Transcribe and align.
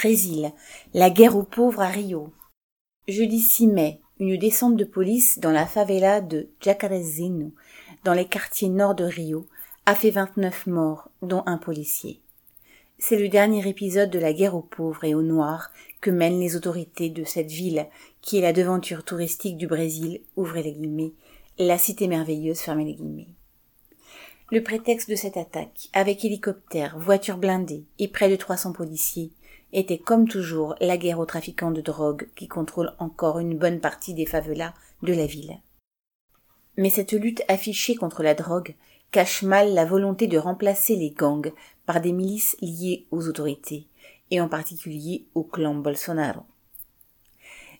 Brésil, 0.00 0.50
la 0.94 1.10
guerre 1.10 1.36
aux 1.36 1.42
pauvres 1.42 1.82
à 1.82 1.88
Rio. 1.88 2.32
Jeudi 3.06 3.38
6 3.38 3.66
mai, 3.66 4.00
une 4.18 4.38
descente 4.38 4.76
de 4.76 4.84
police 4.84 5.38
dans 5.40 5.50
la 5.50 5.66
favela 5.66 6.22
de 6.22 6.48
Jacarezinho, 6.62 7.52
dans 8.02 8.14
les 8.14 8.24
quartiers 8.24 8.70
nord 8.70 8.94
de 8.94 9.04
Rio, 9.04 9.46
a 9.84 9.94
fait 9.94 10.08
29 10.08 10.68
morts, 10.68 11.10
dont 11.20 11.42
un 11.44 11.58
policier. 11.58 12.22
C'est 12.98 13.18
le 13.18 13.28
dernier 13.28 13.68
épisode 13.68 14.08
de 14.08 14.18
la 14.18 14.32
guerre 14.32 14.54
aux 14.54 14.62
pauvres 14.62 15.04
et 15.04 15.14
aux 15.14 15.20
noirs 15.20 15.70
que 16.00 16.10
mènent 16.10 16.40
les 16.40 16.56
autorités 16.56 17.10
de 17.10 17.24
cette 17.24 17.50
ville, 17.50 17.86
qui 18.22 18.38
est 18.38 18.42
la 18.42 18.54
devanture 18.54 19.04
touristique 19.04 19.58
du 19.58 19.66
Brésil, 19.66 20.22
ouvrez 20.34 20.62
les 20.62 20.72
guillemets, 20.72 21.12
la 21.58 21.76
cité 21.76 22.08
merveilleuse, 22.08 22.60
fermez 22.60 22.86
les 22.86 22.94
guillemets. 22.94 23.34
Le 24.50 24.62
prétexte 24.62 25.10
de 25.10 25.14
cette 25.14 25.36
attaque, 25.36 25.90
avec 25.92 26.24
hélicoptères, 26.24 26.98
voitures 26.98 27.36
blindées 27.36 27.84
et 27.98 28.08
près 28.08 28.30
de 28.30 28.36
300 28.36 28.72
policiers, 28.72 29.30
était 29.72 29.98
comme 29.98 30.28
toujours 30.28 30.74
la 30.80 30.96
guerre 30.96 31.18
aux 31.18 31.26
trafiquants 31.26 31.70
de 31.70 31.80
drogue 31.80 32.28
qui 32.36 32.48
contrôlent 32.48 32.94
encore 32.98 33.38
une 33.38 33.56
bonne 33.56 33.80
partie 33.80 34.14
des 34.14 34.26
favelas 34.26 34.74
de 35.02 35.12
la 35.12 35.26
ville. 35.26 35.58
Mais 36.76 36.90
cette 36.90 37.12
lutte 37.12 37.42
affichée 37.48 37.94
contre 37.94 38.22
la 38.22 38.34
drogue 38.34 38.74
cache 39.10 39.42
mal 39.42 39.74
la 39.74 39.84
volonté 39.84 40.26
de 40.26 40.38
remplacer 40.38 40.96
les 40.96 41.10
gangs 41.10 41.52
par 41.86 42.00
des 42.00 42.12
milices 42.12 42.56
liées 42.60 43.06
aux 43.10 43.28
autorités, 43.28 43.86
et 44.30 44.40
en 44.40 44.48
particulier 44.48 45.26
au 45.34 45.42
clan 45.42 45.74
Bolsonaro. 45.74 46.42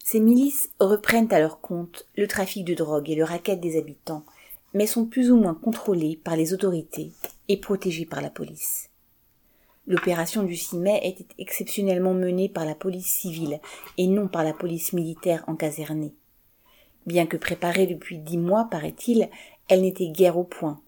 Ces 0.03 0.21
milices 0.21 0.71
reprennent 0.81 1.33
à 1.33 1.39
leur 1.39 1.61
compte 1.61 2.07
le 2.17 2.27
trafic 2.27 2.65
de 2.65 2.75
drogue 2.75 3.09
et 3.11 3.15
le 3.15 3.25
racket 3.25 3.61
des 3.61 3.79
habitants, 3.79 4.25
mais 4.75 4.87
sont 4.87 5.07
plus 5.07 5.31
ou 5.31 5.37
moins 5.37 5.55
contrôlées 5.55 6.19
par 6.23 6.37
les 6.37 6.53
autorités 6.53 7.13
et 7.49 7.59
protégées 7.59 8.07
par 8.07 8.21
la 8.21 8.31
police. 8.31 8.91
L'opération 9.91 10.45
du 10.45 10.55
6 10.55 10.77
mai 10.77 11.01
était 11.03 11.27
exceptionnellement 11.39 12.15
menée 12.15 12.49
par 12.49 12.65
la 12.65 12.77
police 12.77 13.09
civile 13.09 13.59
et 13.99 14.07
non 14.07 14.29
par 14.29 14.45
la 14.45 14.53
police 14.53 14.93
militaire 14.93 15.43
encasernée. 15.49 16.15
Bien 17.07 17.27
que 17.27 17.37
préparée 17.37 17.89
depuis 17.89 18.19
dix 18.19 18.39
mois, 18.39 18.69
paraît-il, 18.71 19.29
elle 19.67 19.83
n'était 19.83 20.07
guère 20.07 20.39
au 20.39 20.45
point. 20.45 20.81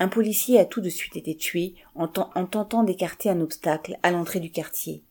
Un 0.00 0.08
policier 0.08 0.58
a 0.58 0.64
tout 0.64 0.80
de 0.80 0.88
suite 0.88 1.16
été 1.16 1.36
tué 1.36 1.74
en, 1.94 2.08
en 2.34 2.44
tentant 2.44 2.82
d'écarter 2.82 3.30
un 3.30 3.40
obstacle 3.40 4.00
à 4.02 4.10
l'entrée 4.10 4.40
du 4.40 4.50
quartier. 4.50 5.04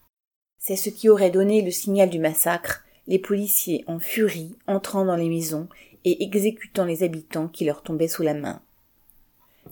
C'est 0.60 0.76
ce 0.76 0.90
qui 0.90 1.08
aurait 1.08 1.32
donné 1.32 1.62
le 1.62 1.72
signal 1.72 2.10
du 2.10 2.20
massacre, 2.20 2.84
les 3.08 3.20
policiers 3.20 3.86
en 3.88 4.00
furie 4.00 4.58
entrant 4.68 5.06
dans 5.06 5.16
les 5.16 5.30
maisons 5.30 5.70
et 6.04 6.26
exécutant 6.26 6.84
les 6.84 7.04
habitants 7.04 7.48
qui 7.48 7.64
leur 7.64 7.84
tombaient 7.84 8.10
sous 8.10 8.24
la 8.24 8.34
main. 8.34 8.62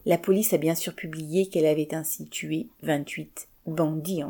La 0.06 0.18
police 0.18 0.52
a 0.52 0.58
bien 0.58 0.74
sûr 0.74 0.94
publié 0.94 1.46
qu'elle 1.46 1.66
avait 1.66 1.94
ainsi 1.94 2.26
tué 2.26 2.66
28 2.82 3.48
bandits. 3.66 4.22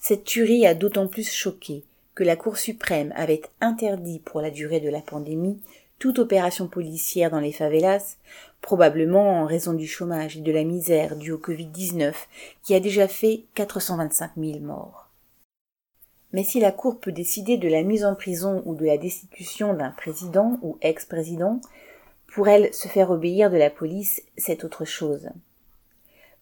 Cette 0.00 0.24
tuerie 0.24 0.66
a 0.66 0.74
d'autant 0.74 1.06
plus 1.06 1.30
choqué 1.30 1.84
que 2.14 2.24
la 2.24 2.36
Cour 2.36 2.56
suprême 2.56 3.12
avait 3.16 3.42
interdit 3.60 4.18
pour 4.18 4.40
la 4.40 4.50
durée 4.50 4.80
de 4.80 4.88
la 4.88 5.00
pandémie 5.00 5.60
toute 6.00 6.18
opération 6.18 6.66
policière 6.66 7.30
dans 7.30 7.40
les 7.40 7.52
favelas, 7.52 8.16
probablement 8.62 9.42
en 9.42 9.44
raison 9.44 9.74
du 9.74 9.86
chômage 9.86 10.38
et 10.38 10.40
de 10.40 10.50
la 10.50 10.64
misère 10.64 11.14
due 11.14 11.32
au 11.32 11.38
Covid-19 11.38 12.14
qui 12.62 12.74
a 12.74 12.80
déjà 12.80 13.06
fait 13.06 13.44
425 13.54 14.32
000 14.36 14.60
morts. 14.60 15.08
Mais 16.32 16.42
si 16.42 16.58
la 16.58 16.72
Cour 16.72 17.00
peut 17.00 17.12
décider 17.12 17.58
de 17.58 17.68
la 17.68 17.82
mise 17.82 18.04
en 18.04 18.14
prison 18.14 18.62
ou 18.64 18.74
de 18.74 18.86
la 18.86 18.96
destitution 18.96 19.74
d'un 19.74 19.90
président 19.90 20.58
ou 20.62 20.78
ex-président, 20.80 21.60
pour 22.32 22.48
elle, 22.48 22.72
se 22.72 22.88
faire 22.88 23.10
obéir 23.10 23.50
de 23.50 23.56
la 23.56 23.70
police, 23.70 24.22
c'est 24.36 24.64
autre 24.64 24.84
chose. 24.84 25.28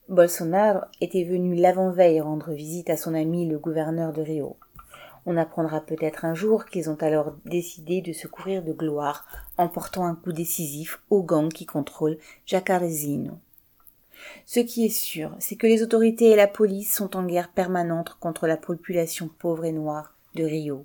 Bolsonaro 0.08 0.80
était 1.00 1.24
venu 1.24 1.54
l'avant-veille 1.54 2.20
rendre 2.20 2.52
visite 2.52 2.90
à 2.90 2.96
son 2.96 3.14
ami 3.14 3.46
le 3.46 3.58
gouverneur 3.58 4.12
de 4.12 4.22
Rio. 4.22 4.56
On 5.26 5.36
apprendra 5.36 5.80
peut-être 5.80 6.24
un 6.24 6.34
jour 6.34 6.64
qu'ils 6.66 6.88
ont 6.88 6.96
alors 6.96 7.34
décidé 7.44 8.00
de 8.00 8.12
se 8.12 8.26
courir 8.26 8.62
de 8.62 8.72
gloire 8.72 9.26
en 9.58 9.68
portant 9.68 10.06
un 10.06 10.14
coup 10.14 10.32
décisif 10.32 11.02
aux 11.10 11.22
gangs 11.22 11.52
qui 11.52 11.66
contrôlent 11.66 12.18
Jacarezinho. 12.46 13.38
Ce 14.46 14.60
qui 14.60 14.86
est 14.86 14.90
sûr, 14.90 15.34
c'est 15.38 15.56
que 15.56 15.66
les 15.66 15.82
autorités 15.82 16.30
et 16.30 16.36
la 16.36 16.48
police 16.48 16.94
sont 16.94 17.16
en 17.16 17.24
guerre 17.24 17.50
permanente 17.50 18.16
contre 18.20 18.46
la 18.46 18.56
population 18.56 19.28
pauvre 19.38 19.64
et 19.64 19.72
noire 19.72 20.14
de 20.34 20.44
Rio. 20.44 20.84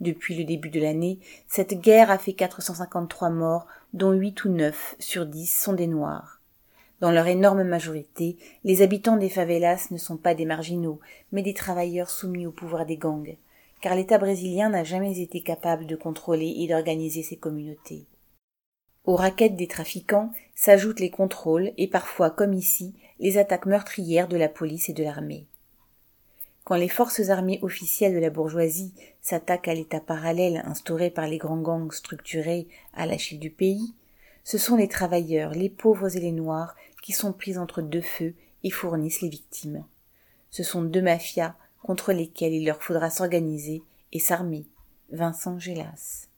Depuis 0.00 0.34
le 0.34 0.44
début 0.44 0.70
de 0.70 0.80
l'année, 0.80 1.18
cette 1.46 1.80
guerre 1.80 2.10
a 2.10 2.18
fait 2.18 2.32
453 2.32 3.28
morts, 3.30 3.66
dont 3.92 4.12
8 4.12 4.44
ou 4.44 4.48
9 4.48 4.96
sur 4.98 5.26
10 5.26 5.46
sont 5.46 5.74
des 5.74 5.86
noirs. 5.86 6.40
Dans 7.00 7.10
leur 7.10 7.26
énorme 7.26 7.64
majorité, 7.64 8.36
les 8.64 8.82
habitants 8.82 9.16
des 9.16 9.28
favelas 9.28 9.88
ne 9.90 9.98
sont 9.98 10.16
pas 10.16 10.34
des 10.34 10.44
marginaux, 10.44 11.00
mais 11.32 11.42
des 11.42 11.54
travailleurs 11.54 12.10
soumis 12.10 12.46
au 12.46 12.52
pouvoir 12.52 12.86
des 12.86 12.96
gangs, 12.96 13.36
car 13.80 13.94
l'État 13.94 14.18
brésilien 14.18 14.70
n'a 14.70 14.84
jamais 14.84 15.20
été 15.20 15.40
capable 15.40 15.86
de 15.86 15.96
contrôler 15.96 16.54
et 16.58 16.68
d'organiser 16.68 17.22
ces 17.22 17.36
communautés. 17.36 18.06
Aux 19.04 19.16
raquettes 19.16 19.56
des 19.56 19.66
trafiquants 19.66 20.30
s'ajoutent 20.54 21.00
les 21.00 21.10
contrôles 21.10 21.72
et 21.78 21.88
parfois, 21.88 22.30
comme 22.30 22.52
ici, 22.52 22.94
les 23.18 23.38
attaques 23.38 23.66
meurtrières 23.66 24.28
de 24.28 24.36
la 24.36 24.48
police 24.48 24.90
et 24.90 24.92
de 24.92 25.02
l'armée. 25.02 25.46
Quand 26.70 26.76
les 26.76 26.88
forces 26.88 27.30
armées 27.30 27.58
officielles 27.62 28.14
de 28.14 28.20
la 28.20 28.30
bourgeoisie 28.30 28.94
s'attaquent 29.20 29.66
à 29.66 29.74
l'État 29.74 29.98
parallèle 29.98 30.62
instauré 30.64 31.10
par 31.10 31.26
les 31.26 31.36
grands 31.36 31.60
gangs 31.60 31.90
structurés 31.90 32.68
à 32.94 33.06
l'achille 33.06 33.40
du 33.40 33.50
pays, 33.50 33.92
ce 34.44 34.56
sont 34.56 34.76
les 34.76 34.86
travailleurs, 34.86 35.50
les 35.50 35.68
pauvres 35.68 36.16
et 36.16 36.20
les 36.20 36.30
noirs 36.30 36.76
qui 37.02 37.10
sont 37.10 37.32
pris 37.32 37.58
entre 37.58 37.82
deux 37.82 38.02
feux 38.02 38.34
et 38.62 38.70
fournissent 38.70 39.20
les 39.20 39.28
victimes. 39.28 39.84
Ce 40.52 40.62
sont 40.62 40.82
deux 40.82 41.02
mafias 41.02 41.56
contre 41.82 42.12
lesquelles 42.12 42.54
il 42.54 42.66
leur 42.66 42.80
faudra 42.84 43.10
s'organiser 43.10 43.82
et 44.12 44.20
s'armer. 44.20 44.64
Vincent 45.10 45.58
Gélas. 45.58 46.28